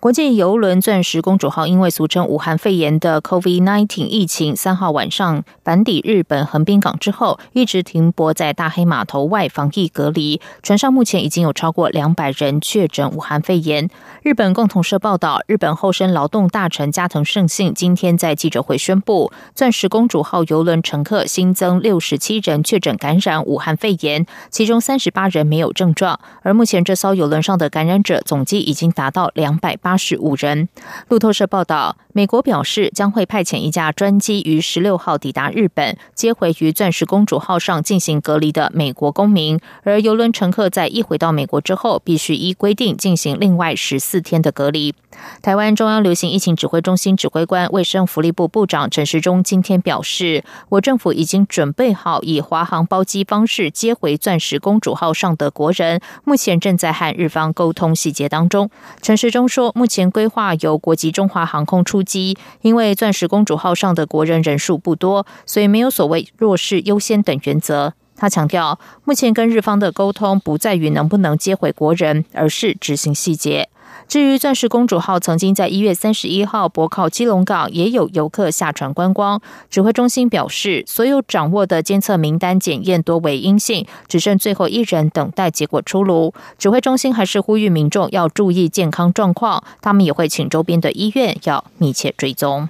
[0.00, 10.40] 国际游轮“钻石公主号”因为俗称武汉肺炎的 COVID-19 疫情，三号晚上返抵日本横滨港之后，一直停泊在大黑码头外防疫隔离。
[10.62, 13.90] 船上目前已经有超过两百人确诊武汉肺炎。
[14.22, 26.18] 日本共同社报道，日本厚生劳动大臣加藤胜信今天在记者会宣布，“钻石公主号”游轮乘客新增六十七人确诊感染武汉肺炎，其中三十八人没有症状。
[26.40, 29.89] 而目前这艘游轮上的感染者总计已经达到两百八。
[29.90, 30.68] 八十五人。
[31.08, 39.58] 路透社报道，美国表示将会派遣一架专机于十六号抵达日本，接回于钻石公主号上进行隔离的美国公民。
[39.82, 44.94] 而游轮乘客在一回到美国之后，必须依规定进行另外十四天的隔离。
[45.42, 58.70] 台湾中央流行疫情指挥中心指挥官、卫生福利部部长陈时中今天表示，我政府已经准备好以华航包机方式接回钻石公主号上的国人，目前正在和日方沟通细节当中。
[59.02, 59.74] 陈时中说。
[59.80, 67.94] 目前规划由国际中华航空出击，因为钻石公主号上的国人人数不多，所以没有所谓弱势优先等原则。
[68.14, 73.70] 他强调，目前跟日方的沟通不在于能不能接回国人，而是执行细节。
[74.08, 79.40] 至于钻石公主号曾经在一月三十一号泊靠基隆港，也有游客下船观光。
[79.70, 86.34] 指挥中心表示，所有掌握的监测名单检验多为阴性，只剩最后一人等待结果出炉。
[86.58, 92.68] 指挥中心还是呼吁民众要注意健康状况，他们也会请周边的医院要密切追踪。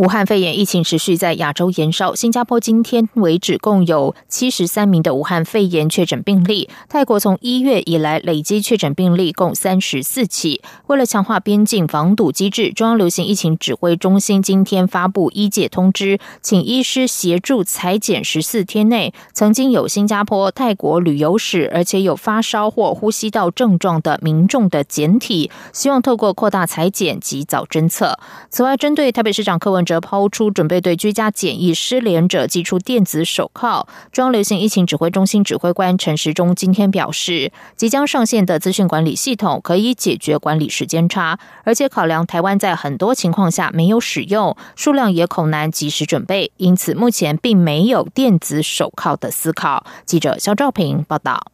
[0.00, 6.70] 武汉肺炎疫情持续在亚洲延烧，新加坡今天为止共有七十三名的武汉肺炎确诊病例。
[6.88, 10.62] 泰国从一月以来累积确诊病例共三十四起。
[10.86, 28.18] 为了强化边境防堵机制，中央流行疫情指挥中心今天发布医界通知，请医师协助裁剪十四天内曾经有新加坡、泰国旅游史，而且有发烧或呼吸道症状的民众的检体，希望透过扩大裁剪及早侦测。
[28.48, 29.84] 此外，针对台北市长柯文。
[29.90, 33.88] 则抛出准备对居家检疫失联者寄出电子手铐。
[34.12, 49.84] 中央流行疫情指挥中心指挥官陈时中今天表示，即将上线的资讯管理系统可以解决管理时间差，而且考量台湾在很多情况下没有使用，数量也恐难及时准备，因此目前并没有电子手铐的思考。
[50.06, 51.50] 记者肖兆平报道。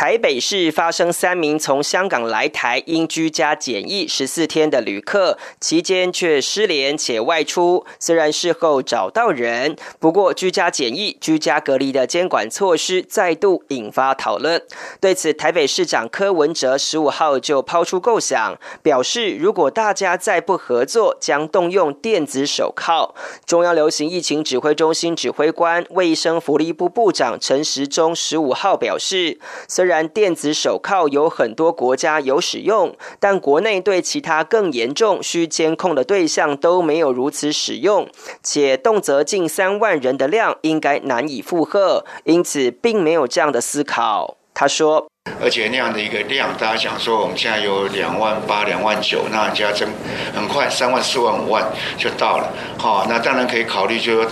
[0.00, 7.84] 台北市发生三名从香港来台因居家检疫十四天的旅客，期间却失联且外出。
[7.98, 14.62] 虽然事后找到人，不过居家检疫、居家隔离的监管措施再度引发讨论。
[15.02, 23.14] 对此，台北市长柯文哲十五号就抛出构想，表示如果大家再不合作，将动用电子手铐。
[23.44, 38.08] 中央流行疫情指挥中心指挥官、卫生福利部部长陈时中十五号表示，虽然然，电子手铐有很多国家有使用，但国内对其他更严重需监控的对象都没有如此使用，
[38.42, 44.36] 且动辄近三万人的量应该难以负荷，因此并没有这样的思考。
[44.54, 45.08] 他说
[45.42, 49.88] ：“而且那样的一个量，大家想说我们现在有两万八、两万九，那加增
[50.34, 51.64] 很快三万、四万、五万
[51.96, 52.52] 就到了。
[52.78, 54.30] 好，那当然可以考虑，就说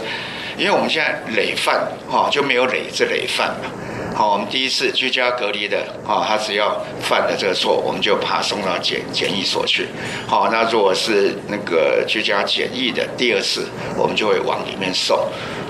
[0.56, 3.70] 因为我们现在累犯，哈，就没有累这累犯嘛。”
[4.18, 9.86] 好，我们第一次居家隔离的，啊，他只要犯了这个错，我们就把他送到检检疫所去。
[10.26, 15.16] 好，那如果是那个居家检疫的，第二次我们就会往里面送。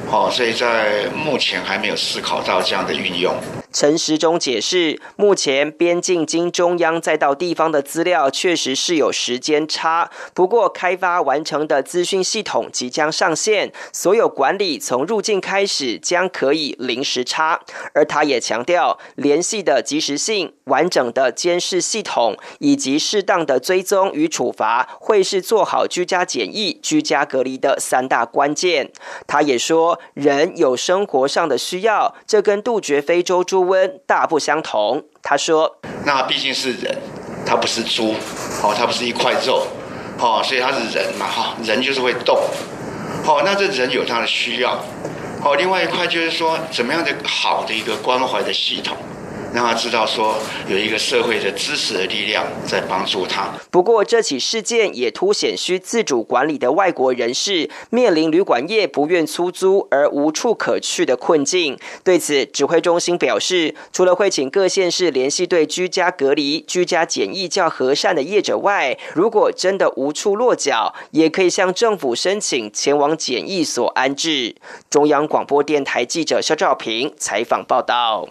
[0.09, 3.35] 好，所以在目前还没有思考到这样的运用。
[3.79, 17.61] 陈时中解释，目前边境经中央再到地方的资料确实是有时间差，不过开发完成的资讯系统即将上线，所有管理从入境开始将可以零时差。
[17.95, 28.91] 而他也强调，联系的及时性、完整的监视系统以及适当的追踪与处罚，会是做好居家检疫、居家隔离的三大关键。
[29.29, 33.68] 他也说，人有生活上的需要，这跟杜绝非洲猪。
[33.69, 35.05] 温大不相同。
[35.23, 36.99] 他说：“那毕竟是人，
[37.47, 38.15] 他不是猪，
[38.63, 39.67] 哦，他不是一块肉，
[40.19, 42.37] 哦，所以他是人嘛，哈，人就是会动，
[43.27, 44.73] 哦，那这人有他的需要，
[45.45, 48.97] 哦，另外一块就是说，怎么样的好的一个关怀的系统，
[49.53, 50.37] 让他知道说
[50.69, 53.53] 有一个社会的支持的力量在帮助他。
[53.71, 61.79] 不过，这起事件也凸显需自主管理的外国人士面临旅馆业不愿出租而无处可去的困境。
[62.05, 74.57] 对此，指挥中心表示，除了会请各县市联系对居家隔离、居家检疫较和善的业者外，如果真的无处落脚，也可以向政府申请前往检疫所安置。
[74.91, 78.29] 中央广播电台记者肖兆平采访报道。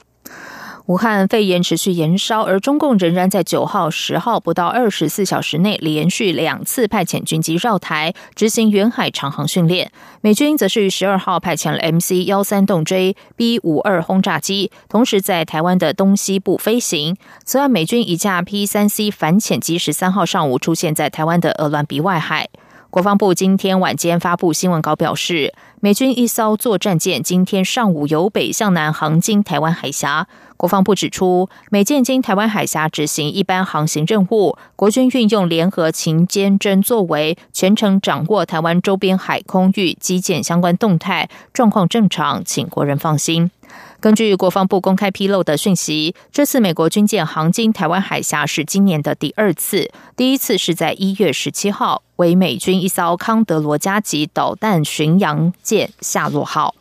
[0.88, 9.92] 武汉肺炎持续延烧，而中共仍然在九号、十号不到二十四小时内连续两次派遣军机绕台执行远海长航训练。
[10.22, 17.18] 美军则是于十二号派遣了 MC 幺三洞追 B 五二轰炸机，同时在台湾的东西部飞行。
[17.44, 22.48] 此外，美军一架 P 三 C 反潜机十三号上午出现在台湾的鹅銮鼻外海。
[22.97, 30.27] 国防部今天晚间发布新闻稿表示，美军一艘作战舰今天上午由北向南航经台湾海峡。
[30.57, 43.51] 国防部指出，美舰经台湾海峡执行一般航行任务，国军运用联合勤监侦作为，全程掌握台湾周边海空域基建相关动态，状况正常，请国人放心。
[43.99, 56.75] 根据国防部公开披露的讯息，这次美国军舰航经台湾海峡是今年的第二次，第一次是在一月十七号，为美军一艘康德罗加级导弹巡洋舰夏洛号。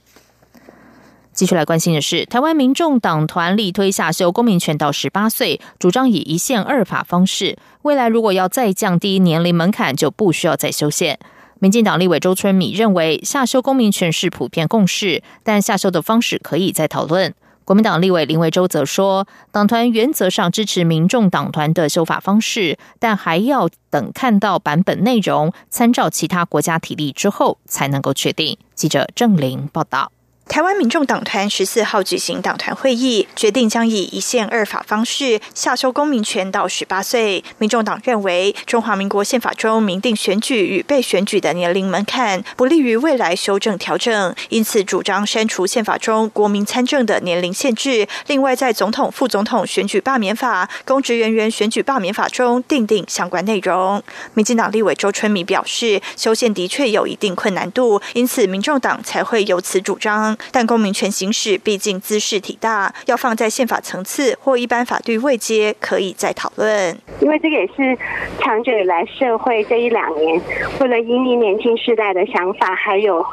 [1.33, 11.19] 继续来关心的是，台湾民众党团力推下修公民权到十八岁，主张以一宪二法方式，未来如果要再降低年龄门槛，就不需要再修宪。
[11.59, 17.35] 民进党立委周春米认为，下修公民权是普遍共识，但下修的方式可以再讨论。
[17.65, 28.57] 国民党立委林维洲则说，党团原则上支持民众党团的修法方式，但还要等看到版本内容，参照其他国家体例之后，才能够确定。
[28.75, 30.13] 记者郑玲报道。
[30.49, 37.45] 台湾民众党团十四号举行党团会议，决定将以一宪二法方式下修公民权到十八岁。
[37.59, 48.07] 民众党认为，中华民国宪法中明定选举与被选举的年龄门槛，不利于未来修正调整，因此主张删除宪法中国民参政的年龄限制。
[48.29, 54.03] 另外，在总统、副总统选举罢免法、公职人员选举罢免法中订定相关内容。
[54.33, 60.36] 民进党立委周春米表示，修宪的确有一定困难度，因此民众党才会有此主张。
[60.51, 66.97] 但公民权行使毕竟姿势体大，要放在宪法层次或一般法律位阶，可以再讨论。
[67.21, 67.97] 因为这个也是
[68.41, 70.41] 长久以来社会这一两年
[70.81, 73.25] 为了引领年轻世代的想法，还有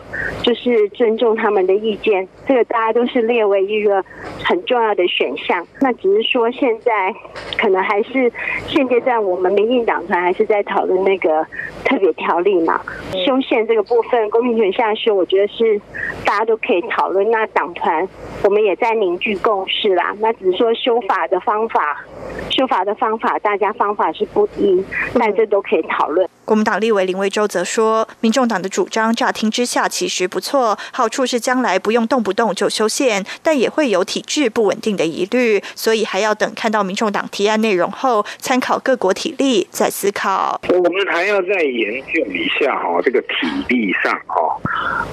[0.41, 4.05] 就是尊重他们的意见，这个大家都是列为一个
[4.43, 5.65] 很重要的选项。
[5.81, 7.11] 那只是说现在
[7.57, 8.31] 可能还是
[8.67, 11.43] 现阶段我们民进党团还是在讨论那个
[11.83, 12.79] 特别条例嘛，
[13.25, 15.81] 修宪这个部分公民权下修，我觉得是
[16.23, 16.83] 大家都可以。
[16.89, 18.07] 讨论那党团，
[18.43, 20.13] 我们也在凝聚共识啦。
[20.19, 22.05] 那只是说修法的方法，
[22.51, 24.83] 修法的方法，大家方法是不一，
[25.17, 26.27] 但这都可以讨论。
[26.45, 40.59] 国民党立委林维洲则说，民众党的主张乍听之下其实不错，好处是将来不用动不动就修宪，但也会有体制不稳定的疑虑，所以还要等看到民众党提案内容后，参考各国体力再思考。
[40.67, 44.59] 我们还要再研究一下哈，这个体力上哈，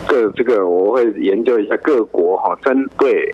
[0.09, 3.33] 这这个我会研究一下各国哈，针对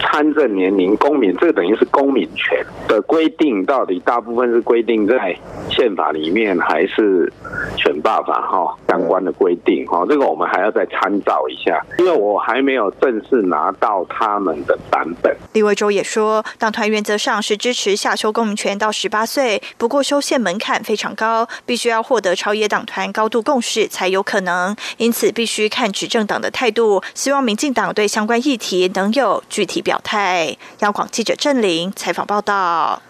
[0.00, 5.36] 参政年龄、公民，这个等于是公民权的规定，到底大部分是规定在
[5.68, 7.07] 宪法里面还是？
[7.08, 7.32] 是
[7.76, 15.34] 选罢法哈相关的规定哈，这个我们还要再参照一下，因为我还没有正式拿到他们的版本。
[15.54, 27.02] 李维洲也说，党团原则上是支持下修公民权到十八岁，不过修宪门槛非常高，必须要获得朝野党团高度共识才有可能，因此必须看执政党的态度。
[27.14, 30.56] 希望民进党对相关议题能有具体表态。
[30.80, 33.00] 央广记者郑玲采访报道。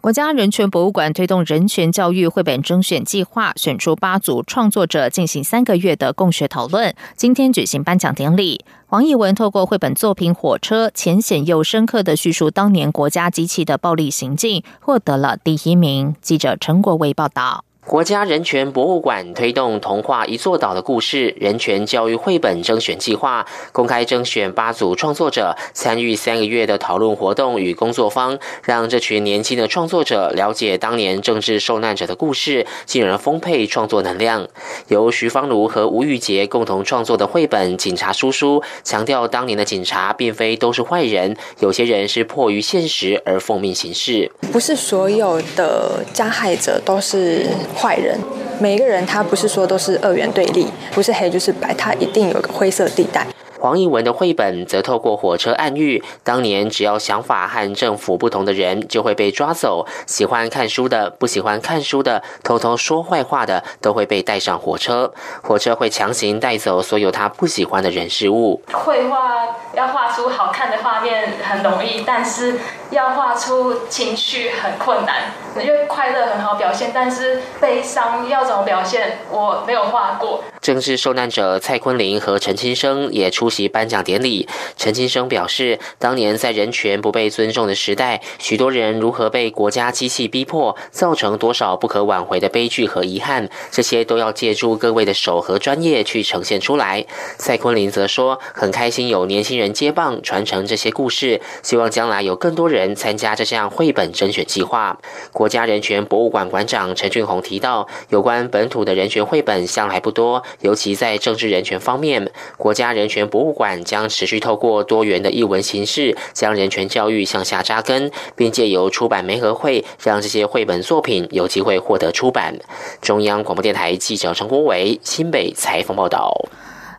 [0.00, 6.94] 国家人权博物馆推动人权教育绘本征选计划，选出八组创作者进行三个月的共学讨论。
[7.16, 16.14] 今天举行颁奖典礼，黄义文透过绘本作品《火车》，浅显又深刻的叙述当年国家机器的暴力行径，获得了第一名。
[16.22, 17.64] 记者陈国伟报道。
[17.88, 34.46] 国家人权博物馆推动童话《一座岛的故事》人权教育绘本征选计划，公开征选八组创作者，参与三个月的讨论活动与工作坊，让这群年轻的创作者了解当年政治受难者的故事，进而丰沛创作能量。
[34.88, 47.46] 由徐芳如和吴玉杰共同创作的绘本《警察叔叔》，强调当年的警察并非都是坏人，有些人是迫于现实而奉命行事，不是所有的加害者都是。
[47.78, 48.18] 坏人，
[48.60, 53.26] 每一个人他不是说都是二元对立，不是黑就是白，他一定有个灰色地带。
[53.60, 68.62] 黄奕文的绘本则透过火车暗喻，当年只要想法和政府不同的人就会被抓走，喜欢看书的、不喜欢看书的、偷偷说坏话的都会被带上火车，火车会强行带走所有他不喜欢的人事物。
[68.72, 69.44] 绘画
[69.74, 75.32] 要画出好看的画面很容易，但是要画出情绪很困难。
[75.62, 80.42] 因为快乐很好表现，但是悲伤要怎么表现，我没有画过。
[80.60, 84.48] 政治受难者蔡坤林和陈清生也出席颁奖典礼。
[84.76, 97.06] 陈清生表示，当年在人权不被尊重的时代，许多人如何被国家机器逼迫，造成多少不可挽回的悲剧和遗憾，这些都要借助各位的手和专业去呈现出来。
[97.38, 104.98] 蔡坤林则说，很开心有年轻人接棒传承这些故事，希望将来有更多人参加这项绘本甄选计划。
[105.32, 110.42] 国国家人权博物馆馆长陈俊宏提到，有关本土的人权绘本向来不多。
[110.60, 122.54] 尤其在政治人权方面，国家人权博物馆将持续透过多元的译文形式，将人权教育向下扎根，并借由出版媒合会，让这些绘本作品有机会获得出版。
[123.00, 126.30] 中央广播电台记者陈国伟新北采访报道。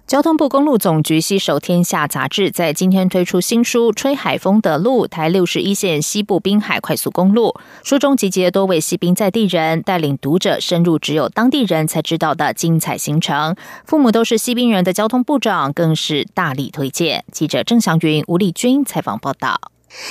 [0.09, 7.53] 交通部公路总局携手《天下》杂志，在今天推出新书《吹海风的路》，台六十一线西部滨海快速公路。
[7.83, 13.55] 书中集结多位西兵在地人，带领读者深入只有当地人才知道的精彩行程。
[13.85, 17.23] 父母都是西兵人的交通部长更是大力推荐。
[17.31, 19.61] 记者郑祥云、吴丽君采访报道。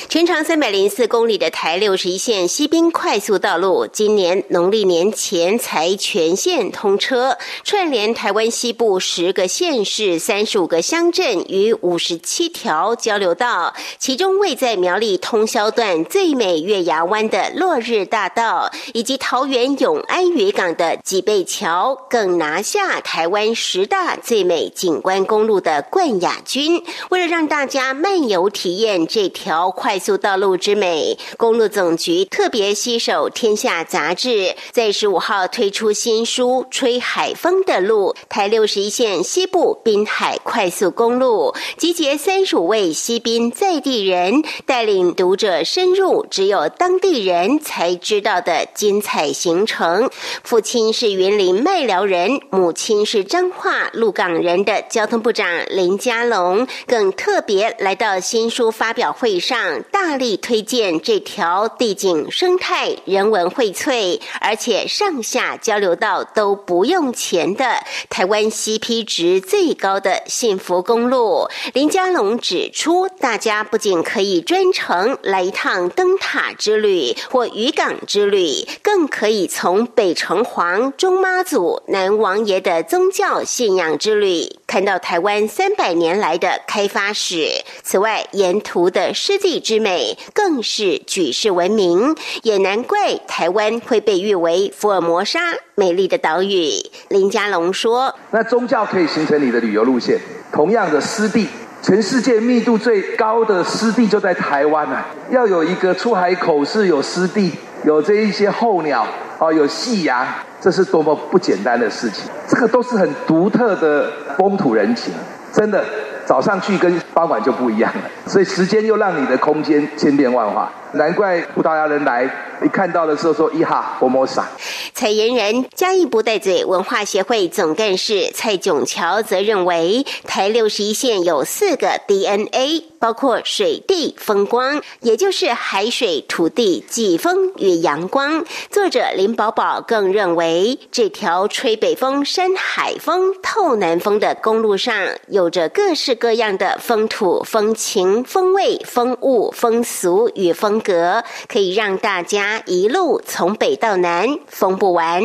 [0.08, 13.72] 全长三百零四公里的台六十一线西滨快速道路，今年农历年前才全线通车，串联台湾西部十个县市、三十五个乡镇与五十七条交流道。
[14.00, 26.82] 其中位在苗栗通宵段最美月牙湾的落日大道，以及桃园永安渔港的脊背桥，更拿下台湾十大最美景观公路的冠亚军。
[27.10, 29.67] 为了让大家漫游体验这条。
[29.70, 50.10] 快速道路之美，公路总局特别携手《天下》杂志，在十五号推出新书《吹海风的路》，台六十一线西部滨海快速公路，集结三十五位西滨在地人，带领读者深入只有当地人才知道的精彩行程。
[50.42, 59.57] 父亲是云林麦寮人，母亲是彰化鹿港人的交通部长林佳龙，更特别来到新书发表会上。
[59.90, 67.64] 大力推荐这条地景生态、人文荟萃，而且上下交流道都不用钱的
[68.08, 71.48] 台湾 CP 值最高的幸福公路。
[71.74, 87.64] 林佳龙指出，大家不仅可以专程来一趟灯塔之旅或渔港之旅，更可以从北城隍、中妈祖、南王爷的宗教信仰之旅，看到台湾三百年来的开发史。
[87.82, 89.47] 此外，沿途的湿地。
[89.48, 95.40] 地之美更是举世闻名，也难怪台湾会被誉为福尔摩沙
[95.74, 96.68] 美丽的岛屿。
[97.08, 100.18] 林家龙说：“那宗教可以形成你的旅游路线，
[100.52, 101.48] 同样的湿地，
[101.80, 105.06] 全世界密度最高的湿地就在台湾啊！
[105.30, 107.50] 要有一个出海口是有湿地，
[107.86, 109.06] 有这一些候鸟
[109.38, 110.26] 啊，有夕阳，
[110.60, 112.24] 这是多么不简单的事情。
[112.46, 115.14] 这个都是很独特的风土人情，
[115.54, 115.82] 真的。”
[116.28, 120.70] 早上去跟傍晚就不一样了，所以时间又让你的空间千变万化。
[120.92, 122.28] 难怪葡萄牙人来
[122.62, 124.44] 一看到的时候说：“一哈，佛摩萨。”
[124.92, 138.44] 采言人嘉义不带嘴文化协会总干事蔡炯桥则认为，台六十一线有四个 DNA，包括水地风光，也就是海水、土地、季风与阳光。
[138.70, 144.94] 作者林宝宝更认为，这条吹北风、山海风、透南风的公路上，
[145.28, 150.80] 有着各式各样的风土风情、风味、风物、风俗与风。
[150.88, 155.20] 格可以让大家一路从北到南风不完。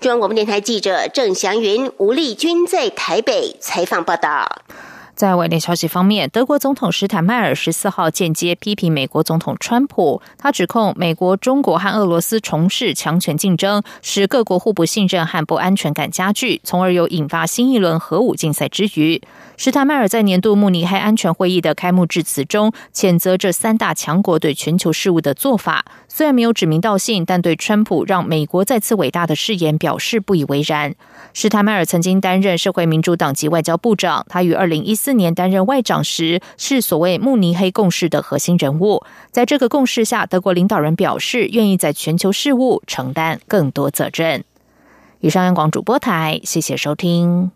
[0.00, 4.62] 中央广播电台记者郑祥云、吴丽君在台北采访报道。
[5.22, 19.22] 在外电消息方面，德国总统施坦迈尔十四号间接批评美国总统川普，他指控美国、中国和俄罗斯从事强权竞争，使各国互不信任和不安全感加剧，从而又引发新一轮核武竞赛之余。
[19.56, 25.84] 施坦迈尔在年度慕尼黑安全会议的开幕致辞中，谴责这三大强国对全球事务的做法。
[26.08, 30.92] 虽然没有指名道姓，但对川普让美国再次伟大的誓言表示不以为然。
[31.32, 39.04] 施坦迈尔曾经担任社会民主党籍外交部长，他于二零一四年担任外长时是所谓慕尼黑共识的核心人物。
[39.30, 44.44] 在这个共识下，德国领导人表示愿意在全球事务承担更多责任。
[45.20, 47.50] 以上央广主播台，谢谢收听。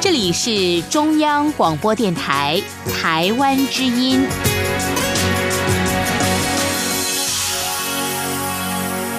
[0.00, 4.24] 这里是中央广播电台台湾之音。